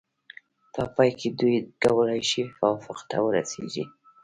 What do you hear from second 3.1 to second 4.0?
ورسیږي.